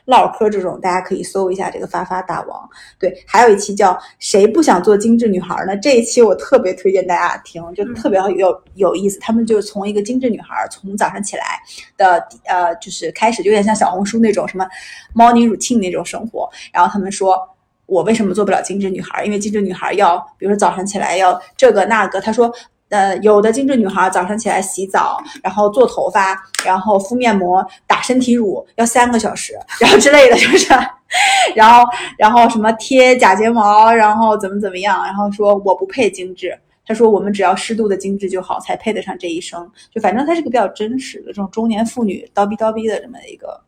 [0.05, 2.69] 唠嗑这种，大家可以搜一下这个发发大王。
[2.97, 5.75] 对，还有一期叫“谁不想做精致女孩呢”？
[5.83, 9.19] 这一期我特别推荐大家听， 就特别有有意思。
[9.19, 11.59] 他们就是从一个精致女孩，从早上起来
[11.97, 14.65] 的呃，就是开始，有点像小红书那种什么
[15.13, 16.49] morning routine 那种生活。
[16.71, 17.37] 然后他们说。
[17.85, 19.23] 我为什么做不了精致女孩？
[19.25, 22.19] 因为精致女孩要，比如说早上起来要这个那个。
[22.19, 22.51] 他说，
[22.89, 30.67] 呃，有的精致女孩早上起来洗澡，然后做头发，然后敷面膜、打身体乳要三个小时，然后之类的，就是，
[31.55, 31.83] 然后
[32.17, 36.57] 然后什么贴假睫毛，然后怎么怎么样，然后说我不配精致。
[36.87, 39.67] 他说我们只要适度的精致就好，才配得上这一生。
[39.91, 43.59] 就反正他是个比较真实的这种中年妇女叨逼叨逼的这么一个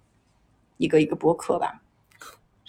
[0.78, 1.82] 一个一个博客吧。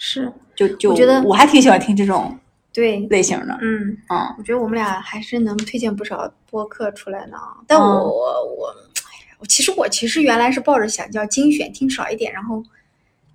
[0.01, 2.35] 是就就我觉得我还挺喜欢听这种
[2.73, 7.37] 对，类型的，嗯，嗯，我觉得我们俩还是能推荐不少播客出来呢。
[7.67, 12.63] 但我、嗯我我，哎呀，我其实我其实原来是抱着想叫精选听少一点，然后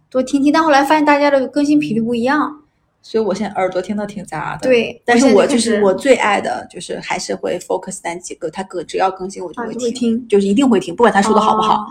[0.08, 2.60] 多听听，但后来发现大家的更新频率不一样。
[3.02, 11.86] 所以我现在耳朵听的挺杂的。，对，但是我就是我最爱的，就是还是会 focus 在几个，他更只要更新我就啊会就会听就是一定会听，不管他说的好不好，哦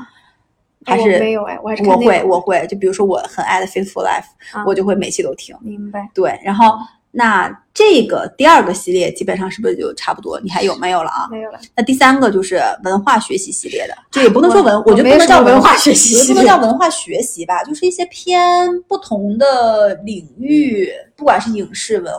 [0.86, 5.55] 还是我没有哎，我还是看我会我会，就比如说我很爱的 Faithful Life，、啊我就会每期都听。
[5.61, 6.09] 明白。
[6.13, 6.77] 对，然后
[7.16, 10.39] 那这个第二个系列基本上是不是就差不多？
[10.41, 11.28] 你还有没有了啊？
[11.30, 11.59] 没有了。
[11.76, 22.11] 那第三个就是文化学习系列的，这也不能说文，我我觉得不能叫文化学习不能叫文化学习吧，就是一些偏不同的领域，不管是影视文、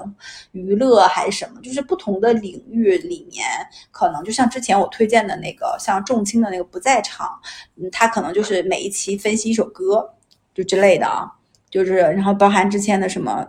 [0.52, 3.44] 娱乐还是什么，就是不同的领域里面，
[3.90, 7.28] 可能就像之前我推荐的那个，像重青的那个不在场，
[7.76, 10.08] 嗯，他可能就是每一期分析一首歌，
[10.54, 11.28] 就之类的啊，
[11.68, 13.44] 就是然后包含之前的什么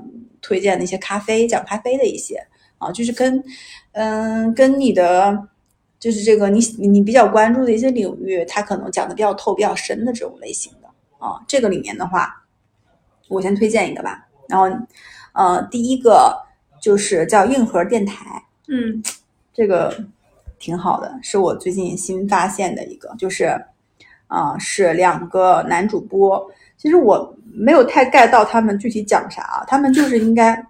[0.46, 2.46] 推荐的一些咖啡，讲咖啡的一些
[2.78, 3.44] 啊，就是跟
[3.94, 5.48] 嗯跟你的。
[5.98, 10.88] 就是这个你你比较关注的一些领域，它可能讲的比较透、比较深的这种类型的
[11.18, 11.42] 啊。
[11.48, 12.44] 这个里面的话，
[13.28, 14.28] 我先推荐一个吧。
[14.48, 14.68] 然后，
[15.32, 16.38] 呃，第一个
[16.80, 19.02] 就是叫硬核电台，嗯
[19.52, 20.06] 这个
[20.60, 23.46] 挺好的，是我最近新发现的一个，就是
[24.28, 26.52] 啊、呃是两个男主播。
[26.78, 30.66] 其实我没有太 get 到他们具体讲啥啊，他们就是应该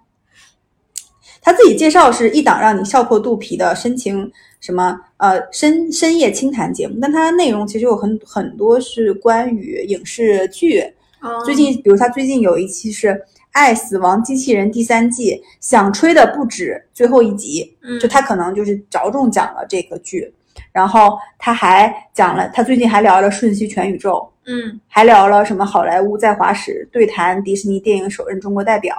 [1.42, 4.30] 他自己介绍是一档让你笑破肚皮的深情
[4.60, 10.82] 什么呃深深夜清谈节目，但它的内容其实有很很多是关于影视剧，
[11.20, 11.44] 哦。
[11.44, 13.08] 最近，比如他最近有一期是
[13.52, 20.34] 《爱死亡机器人》第三季，想吹的不止最后一集，嗯就他可能就是着重讲了这个剧，
[20.72, 24.14] 然后他还讲了，他最近还聊了《瞬息全宇宙》，
[24.46, 24.80] 嗯。
[24.88, 28.94] 还聊了什么好莱坞在华史对谈迪士尼电影首任中国代表。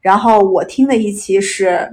[0.00, 1.88] 然后我听的一期是，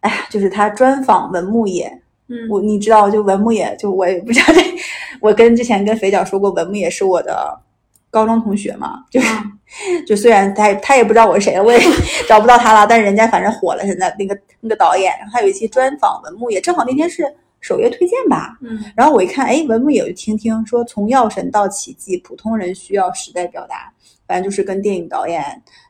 [0.00, 2.48] 哎呀，就是他专访文牧野，嗯。
[2.48, 4.60] 我你知道，就文牧野，就我也不知道这，
[5.20, 7.60] 我跟之前跟肥脚说过，文牧野是我的
[8.10, 9.28] 高中同学嘛，就是、
[10.06, 11.78] 就虽然他他也不知道我是谁，我也
[12.26, 17.22] 找不到他了，但是人家反正火了，现在那个那个导演，然后他有一期专访文牧野，正好那天是
[17.60, 23.92] 首页推荐吧，嗯然后我一看，哎，文牧野就听听，说从药神到奇迹，普通人需要时代表达，
[24.26, 25.42] 反正就是跟电影导演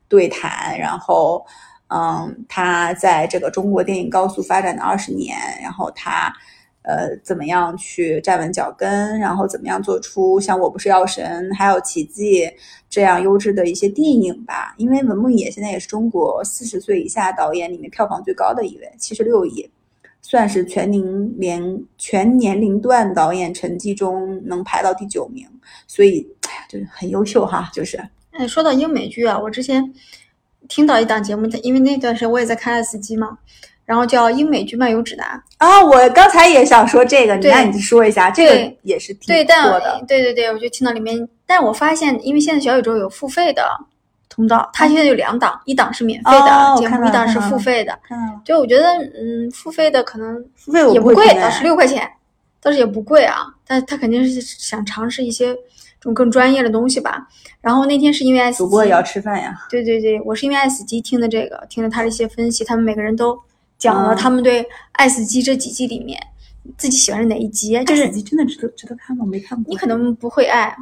[0.08, 1.44] 对谈，然后，
[1.88, 6.32] 嗯，他在这个中国电影高速发展的二十年，然后他，
[6.82, 12.46] 呃，怎么样去站稳脚跟，然后怎么样做出像《我不是药神》还有《奇迹》
[12.88, 14.74] 这样优质的一些电影吧。
[14.78, 19.70] 因为文牧野现在也是中国四十岁以下导演里面票房最高的一位，七十六亿。
[20.20, 25.46] 算是全龄年全年龄段导演成绩中能排到第九名，
[25.86, 27.98] 所以哎呀，就是很优秀哈，就是
[28.32, 29.92] 哎，说到英美剧啊，我之前
[30.68, 33.38] 听到一档节目，因为那段时间我也在看 S 机嘛，
[33.84, 35.26] 然后叫《英美剧漫游指南》。
[35.66, 40.04] 啊，我刚才也想说这个，你对那你说一下，这个也是挺多的。
[40.06, 43.66] 对对对，我就听到里面，但我发现，因为现在小宇宙有付费的
[44.38, 47.98] 通道，它现在有两档，一档是免费哦的节目，一档是付费的。
[48.44, 52.08] 就我觉得，嗯，付费的可能付费也不贵，不会听哎倒十六块钱，
[52.60, 53.38] 倒是也不贵啊。
[53.66, 55.58] 但他肯定是想尝试一些这
[56.02, 57.26] 种更专业的东西吧。
[57.60, 59.66] 然后那天是因为主播也要吃饭呀。
[59.68, 63.36] 对对对，我是因为 S 机听的这个，听了他的一些分析，他们每个人都
[63.76, 66.16] 讲了嗯他们对 S 机这几季里面
[66.76, 69.24] 自己喜欢的哪一集，就就是是真的值得值得看吗？
[69.24, 69.70] 我没看过。
[69.70, 70.74] 你可能不会爱，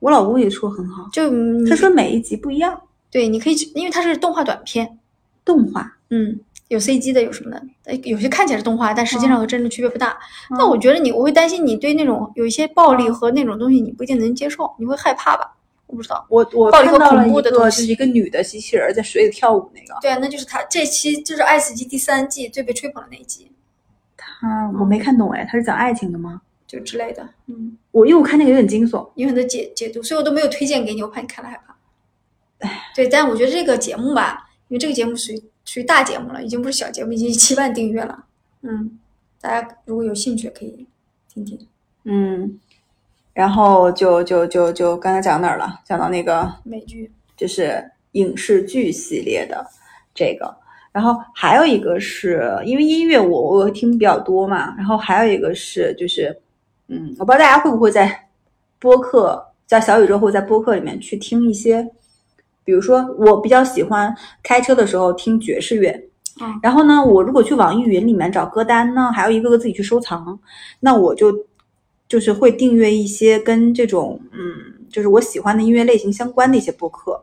[0.00, 1.30] 我老公也说很好，就
[1.66, 2.80] 他说每一集不一样，
[3.10, 4.98] 对，你可以去，因为它是动画短片，
[5.44, 5.96] 动画。
[6.08, 10.18] 嗯，有 CG 的，有什么的，呃有些看起来是动画，但实际上和真的区别不大。
[10.50, 15.54] 嗯但我觉得你，我会担心你对那种有一些暴力和那种东西，你不一定能接受，你会害怕吧？
[15.86, 16.24] 我不知道。
[16.28, 23.50] 我我暴力和看到了恐怖一个，的东西就是一个女的机器人在水里跳舞那个，对啊，那就是他这期就是《爱死机》第三季最被吹捧的那一集，
[24.16, 26.40] 她我没看懂哎，她是讲爱情的吗？
[26.70, 27.28] 就之类的。
[27.46, 31.74] 嗯，我因为我看那个有点惊悚，有很多解解读，所以我都没有推荐给你，我怕你看了害怕。
[32.60, 38.24] 哎对，但我觉得这个节目吧，因为这个节目属于属于大节目了，已经不是小节目，已经七万订阅了。
[38.62, 39.00] 嗯，
[39.40, 40.86] 大家如果有兴趣可以
[41.32, 41.58] 听听。
[42.04, 42.60] 嗯，
[43.32, 45.80] 然后就就就就刚才讲哪儿了？
[45.84, 49.66] 讲到那个美剧，就是影视剧系列的
[50.14, 50.54] 这个，
[50.92, 56.38] 然后还有一个是因为音乐我我听比较多嘛，然后还有一个是就是，
[56.90, 58.28] 嗯，我不知道大家会不会在
[58.78, 61.88] 播客在小宇宙或者在播客里面去听一些，
[62.64, 65.90] 比如说我比较喜欢开车的时候听爵士乐。
[66.42, 70.38] 嗯然后呢，我如果去网易云里面找歌单呢，还要一个个自己去收藏，
[70.80, 71.32] 那我就
[72.08, 77.22] 就是会订阅一些跟这种嗯，就是我喜欢的音乐类型相关的一些播客。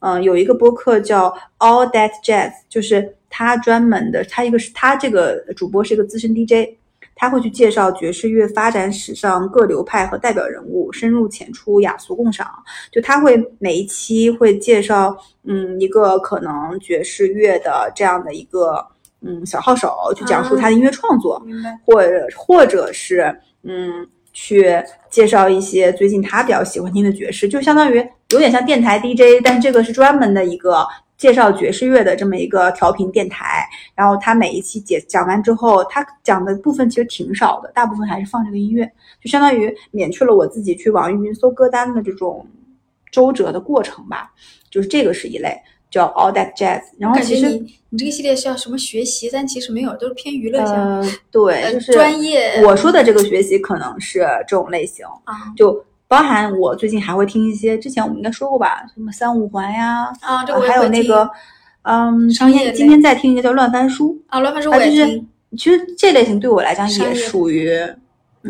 [0.00, 6.76] 嗯、有一个播客叫 All That Jazz，就是他专门的，他一个是他这个主播是一个资深 DJ，
[7.20, 12.48] 他会去介绍爵士乐发展史上各流派和代表人物，深入浅出，雅俗共赏。
[12.92, 15.14] 就他会每一期会介绍，
[15.44, 18.86] 嗯，一个可能爵士乐的这样的一个
[19.20, 21.42] 嗯小号手，去讲述他的音乐创作。
[21.84, 24.72] 或者或者是嗯，去
[25.10, 27.96] 介绍一些最近他比较喜欢听的爵士，就相当于
[28.30, 30.86] 有点像电台 DJ，但是这个是专门的一个
[31.18, 33.68] 介绍爵士乐的这么一个调频电台。
[33.94, 38.90] 然后他每一期解讲完之后，他讲的部分其实挺少的，大部分还是放这个音乐，
[39.22, 42.46] 就相当于免去了我自己去网易云搜歌单的这种
[43.12, 44.32] 周折的过程吧。
[44.70, 45.58] 就是这个是一类，
[45.90, 46.82] 叫 All That Jazz。
[46.98, 50.74] 然后其实你你这个系列是要什么学习，但其实没有，都是偏娱乐性。
[50.74, 61.30] 呃，对，呃就是专业我说的这个学习可能是这种类型，啊就包含我最近还会听一些，之前我们应该说过吧，什么三五环呀，啊，还有那个，
[61.82, 65.22] 嗯，商业今天今天在听一个叫乱翻书，啊，乱翻书啊，我也就是。
[65.56, 67.70] 其实这类型对我来讲也属于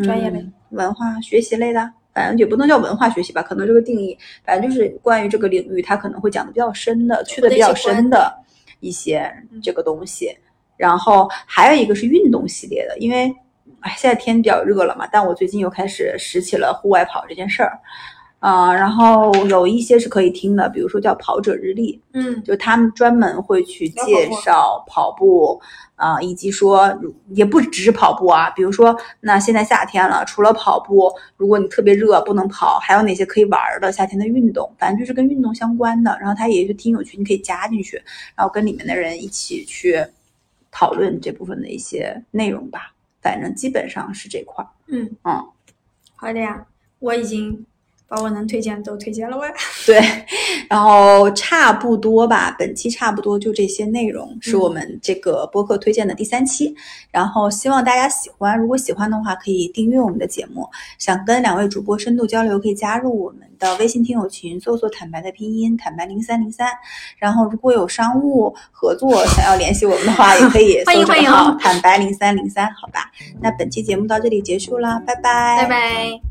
[0.03, 1.91] 专业类嗯文化学习类的。
[2.13, 8.35] 反正也不能叫文化学习吧，可能这个定义，反正就是关于这个领域，它可能会讲的比较深的，去的比较深的
[8.81, 9.31] 一些
[9.63, 10.35] 这个东西。
[10.75, 13.33] 然后还有一个是运动系列的，因为
[13.81, 17.79] 哎现在天比较热了嘛，但我最近又开始拾起了户外跑这件事儿，
[18.39, 25.61] 啊、然后有一些是可以听的，比如说叫跑者日历，嗯，就他们专门会去介绍跑步
[25.95, 26.97] 啊、以及说
[27.31, 36.17] 也不只是跑步啊，比如说那现在夏天了，除了跑步，如果你特别热不能跑，还有哪些可以玩儿的夏天的运动，反正就是跟运动相关的。
[36.21, 38.01] 然后它也是听友群，你可以加进去，
[38.35, 40.01] 然后跟里面的人一起去
[40.71, 42.93] 讨论这部分的一些内容吧。
[43.21, 44.69] 反正基本上是这块儿。
[44.87, 45.49] 嗯嗯，
[46.15, 46.65] 好的呀，
[46.99, 47.65] 我已经
[48.09, 49.47] 把我能推荐都推荐了喂。
[49.85, 50.01] 对，
[50.67, 56.75] 然后差不多吧，本期差不多就这些内容是我们这个播客推荐的第三期，
[57.11, 66.67] 然后希望大家喜欢，如果喜欢的话可以订阅我们的节目，想跟两位主播深度交流可以加入我们的微信听友群，搜索“坦白”的拼音“坦白零三零三”，
[67.19, 73.11] 然后如果有商务合作想要联系我们的话，也可以欢 迎欢迎搜这个号“坦白零三零三”，好吧？
[73.39, 76.28] 那本期节目到这里结束啦，拜拜，拜拜。